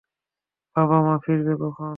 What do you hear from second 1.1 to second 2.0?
ফিরবে কখন?